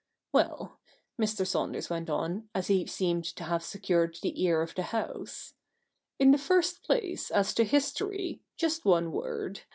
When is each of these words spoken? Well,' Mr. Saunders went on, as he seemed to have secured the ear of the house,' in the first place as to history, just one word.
Well,' 0.33 0.79
Mr. 1.21 1.45
Saunders 1.45 1.91
went 1.91 2.09
on, 2.09 2.49
as 2.55 2.65
he 2.69 2.87
seemed 2.87 3.23
to 3.35 3.43
have 3.43 3.63
secured 3.63 4.17
the 4.23 4.43
ear 4.43 4.63
of 4.63 4.73
the 4.73 4.81
house,' 4.81 5.53
in 6.19 6.31
the 6.31 6.39
first 6.39 6.81
place 6.81 7.29
as 7.29 7.53
to 7.53 7.63
history, 7.63 8.41
just 8.57 8.83
one 8.83 9.11
word. 9.11 9.61